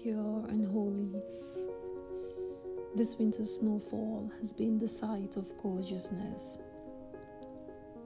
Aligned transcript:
pure 0.00 0.44
and 0.48 0.64
holy. 0.72 1.22
This 2.94 3.18
winter 3.18 3.44
snowfall 3.44 4.30
has 4.40 4.52
been 4.52 4.78
the 4.78 4.88
sight 4.88 5.36
of 5.36 5.52
gorgeousness. 5.62 6.58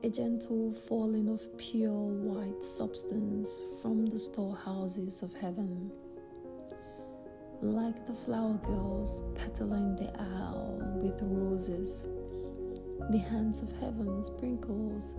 A 0.02 0.10
gentle 0.10 0.72
falling 0.72 1.28
of 1.28 1.46
pure 1.58 1.90
white 1.90 2.62
substance 2.62 3.62
from 3.80 4.06
the 4.06 4.18
storehouses 4.18 5.22
of 5.22 5.32
heaven. 5.34 5.92
Like 7.62 8.04
the 8.06 8.14
flower 8.14 8.58
girls 8.66 9.22
petaling 9.34 9.96
the 9.96 10.12
aisle 10.20 10.80
with 11.02 11.18
roses, 11.22 12.08
the 13.10 13.18
hands 13.18 13.62
of 13.62 13.70
heaven 13.78 14.24
sprinkles 14.24 15.14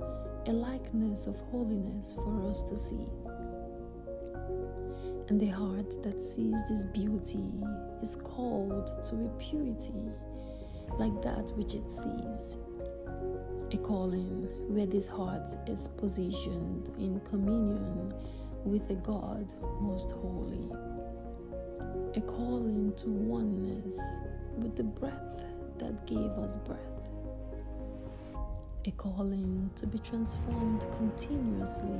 a 0.47 0.51
likeness 0.51 1.27
of 1.27 1.37
holiness 1.49 2.13
for 2.13 2.49
us 2.49 2.61
to 2.63 2.75
see. 2.75 3.07
And 5.29 5.39
the 5.39 5.47
heart 5.47 6.01
that 6.03 6.21
sees 6.21 6.55
this 6.69 6.85
beauty 6.85 7.51
is 8.01 8.15
called 8.15 9.03
to 9.03 9.15
a 9.15 9.29
purity 9.39 10.11
like 10.97 11.21
that 11.21 11.51
which 11.55 11.73
it 11.73 11.91
sees. 11.91 12.57
A 13.71 13.77
calling 13.77 14.47
where 14.69 14.85
this 14.85 15.07
heart 15.07 15.49
is 15.67 15.89
positioned 15.89 16.89
in 16.97 17.19
communion 17.21 18.13
with 18.63 18.89
a 18.89 18.95
God 18.95 19.51
most 19.81 20.11
holy. 20.11 20.71
A 22.15 22.21
calling 22.21 22.93
to 22.97 23.09
oneness 23.09 23.99
with 24.57 24.75
the 24.75 24.83
breath 24.83 25.45
that 25.77 26.07
gave 26.07 26.31
us 26.39 26.57
breath 26.57 26.97
a 28.87 28.91
calling 28.91 29.69
to 29.75 29.85
be 29.85 29.99
transformed 29.99 30.85
continuously 30.97 31.99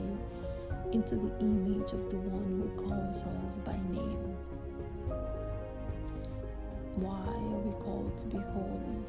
into 0.91 1.15
the 1.15 1.31
image 1.39 1.91
of 1.91 2.09
the 2.09 2.17
one 2.17 2.61
who 2.61 2.87
calls 2.87 3.23
us 3.45 3.57
by 3.59 3.75
name. 3.91 4.37
Why 6.95 7.27
are 7.27 7.59
we 7.59 7.71
called 7.83 8.17
to 8.17 8.25
be 8.25 8.37
holy? 8.37 9.03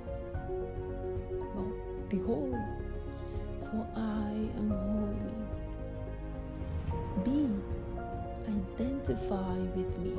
Well, 1.54 1.72
be 2.08 2.18
holy, 2.18 2.64
for 3.62 3.86
I 3.96 4.30
am 4.58 4.70
holy. 4.70 5.34
Be, 7.24 7.48
identify 8.48 9.54
with 9.74 9.98
me. 9.98 10.14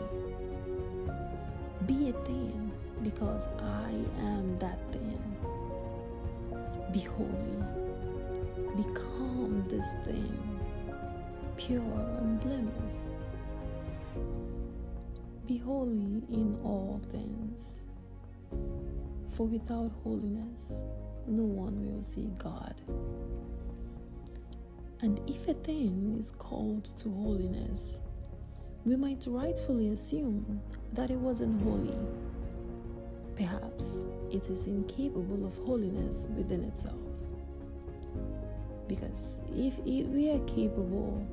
Be 1.86 2.10
a 2.10 2.14
thing 2.26 2.72
because 3.04 3.48
I 3.60 3.92
am 4.20 4.58
that 4.58 4.80
thing. 4.92 5.22
Be 6.92 7.02
holy. 7.02 7.64
Become 8.76 9.66
this 9.68 9.96
thing, 10.06 10.59
pure 11.60 11.82
and 12.22 12.40
blameless. 12.40 13.10
Be 15.46 15.58
holy 15.58 16.24
in 16.32 16.58
all 16.64 17.02
things. 17.12 17.84
For 19.32 19.46
without 19.46 19.92
holiness, 20.04 20.86
no 21.28 21.44
one 21.44 21.76
will 21.86 22.02
see 22.02 22.32
God. 22.38 22.76
And 25.02 25.20
if 25.28 25.50
a 25.50 25.54
thing 25.54 26.16
is 26.18 26.32
called 26.32 26.86
to 26.98 27.10
holiness, 27.10 28.02
we 28.86 28.96
might 28.96 29.26
rightfully 29.28 29.90
assume 29.90 30.62
that 30.94 31.12
it 31.12 31.18
wasn't 31.18 31.62
holy. 31.62 32.00
Perhaps 33.36 34.08
it 34.32 34.50
is 34.50 34.66
incapable 34.66 35.46
of 35.46 35.58
holiness 35.66 36.26
within 36.38 36.64
itself. 36.64 36.96
Because 38.88 39.42
if 39.54 39.78
it 39.86 40.08
were 40.08 40.40
capable, 40.46 41.28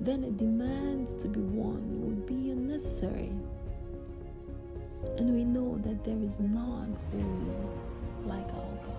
then 0.00 0.24
a 0.24 0.30
demand 0.30 1.18
to 1.20 1.28
be 1.28 1.40
one 1.40 2.00
would 2.02 2.26
be 2.26 2.50
unnecessary. 2.50 3.32
And 5.18 5.34
we 5.34 5.44
know 5.44 5.76
that 5.78 6.04
there 6.04 6.18
is 6.18 6.40
none 6.40 6.96
holy 7.10 8.28
like 8.28 8.48
our 8.54 8.78
God. 8.84 8.94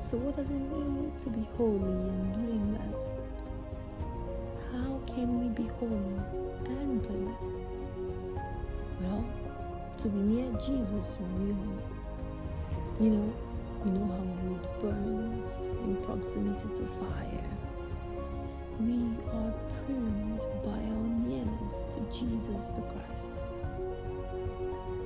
So, 0.00 0.16
what 0.16 0.36
does 0.36 0.50
it 0.50 0.54
mean 0.54 1.12
to 1.18 1.28
be 1.28 1.46
holy 1.56 1.92
and 1.92 2.32
blameless? 2.32 3.12
How 4.72 5.00
can 5.06 5.40
we 5.40 5.48
be 5.54 5.68
holy 5.78 5.94
and 6.66 7.02
blameless? 7.02 7.62
Well, 9.00 9.24
to 9.98 10.08
be 10.08 10.18
near 10.18 10.52
Jesus, 10.60 11.16
really. 11.20 11.56
You 13.00 13.10
know, 13.10 13.32
we 13.84 13.90
know 13.92 14.06
how 14.06 14.22
wood 14.44 14.64
burns 14.80 15.74
in 15.74 15.96
proximity 16.02 16.68
to 16.68 16.84
fire. 16.86 17.59
We 18.80 19.14
are 19.30 19.52
pruned 19.84 20.40
by 20.64 20.70
our 20.70 21.08
nearness 21.26 21.86
to 21.92 22.00
Jesus 22.18 22.70
the 22.70 22.80
Christ. 22.80 23.34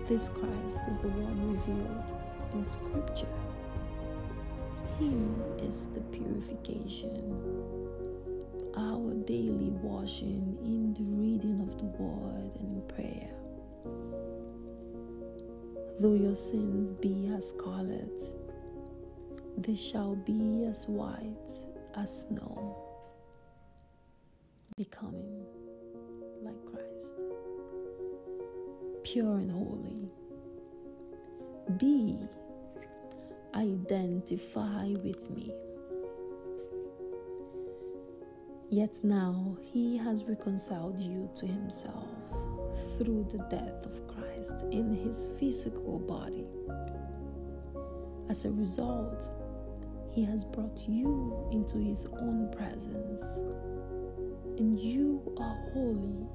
This 0.06 0.28
Christ 0.28 0.78
is 0.88 1.00
the 1.00 1.08
one 1.08 1.52
revealed 1.52 2.04
in 2.52 2.62
Scripture. 2.62 3.26
He 5.00 5.12
is 5.66 5.88
the 5.88 6.02
purification, 6.02 7.10
our 8.76 9.12
daily 9.24 9.70
washing 9.82 10.56
in 10.62 10.94
the 10.94 11.02
reading 11.02 11.60
of 11.60 11.76
the 11.76 11.86
Word 12.00 12.56
and 12.60 12.76
in 12.76 12.82
prayer. 12.94 13.30
Though 15.98 16.14
your 16.14 16.36
sins 16.36 16.92
be 16.92 17.28
as 17.36 17.48
scarlet, 17.48 18.22
they 19.56 19.74
shall 19.74 20.14
be 20.14 20.64
as 20.64 20.86
white 20.86 21.50
as 21.96 22.26
snow, 22.28 22.76
becoming 24.76 25.46
like 26.42 26.64
Christ, 26.66 27.20
pure 29.04 29.36
and 29.36 29.50
holy. 29.50 30.10
Be, 31.78 32.18
identify 33.54 34.88
with 35.02 35.30
me. 35.30 35.52
Yet 38.70 38.98
now 39.04 39.56
he 39.62 39.96
has 39.98 40.24
reconciled 40.24 40.98
you 40.98 41.30
to 41.36 41.46
himself 41.46 42.08
through 42.98 43.28
the 43.30 43.46
death 43.48 43.86
of 43.86 44.08
Christ 44.08 44.54
in 44.72 44.92
his 44.96 45.28
physical 45.38 46.00
body. 46.00 46.48
As 48.28 48.44
a 48.44 48.50
result, 48.50 49.30
he 50.10 50.24
has 50.24 50.44
brought 50.44 50.88
you 50.88 51.48
into 51.52 51.78
his 51.78 52.06
own 52.06 52.50
presence, 52.50 53.40
and 54.58 54.78
you 54.78 55.20
are 55.38 55.56
holy 55.72 56.26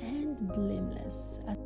and 0.00 0.36
blameless 0.48 1.40
as 1.48 1.56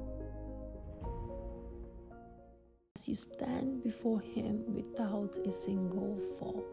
you 3.08 3.14
stand 3.14 3.82
before 3.82 4.20
him 4.20 4.62
without 4.74 5.36
a 5.46 5.50
single 5.50 6.20
fault. 6.38 6.66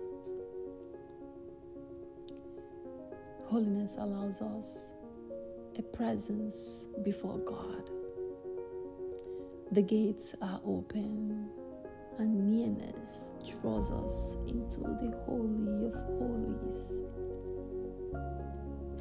Holiness 3.45 3.95
allows 3.97 4.41
us 4.41 4.94
a 5.78 5.81
presence 5.81 6.89
before 7.03 7.38
God. 7.39 7.89
The 9.72 9.81
gates 9.81 10.35
are 10.41 10.59
open, 10.66 11.50
and 12.18 12.51
nearness 12.51 13.34
draws 13.62 13.89
us 13.89 14.35
into 14.47 14.81
the 14.81 15.16
Holy 15.25 15.85
of 15.85 15.94
Holies. 15.94 16.94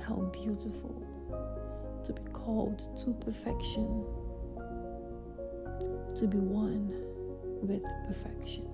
How 0.06 0.14
beautiful 0.32 0.94
to 2.04 2.12
be 2.12 2.22
called 2.32 2.78
to 2.98 3.10
perfection, 3.14 4.04
to 6.14 6.26
be 6.28 6.38
one 6.38 6.88
with 7.60 7.82
perfection. 8.06 8.68